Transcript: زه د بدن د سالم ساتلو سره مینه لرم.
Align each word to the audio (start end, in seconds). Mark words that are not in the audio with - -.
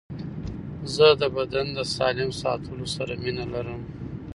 زه 0.93 1.07
د 1.21 1.23
بدن 1.37 1.67
د 1.77 1.79
سالم 1.95 2.29
ساتلو 2.41 2.85
سره 2.95 3.13
مینه 3.21 3.45
لرم. 3.53 3.81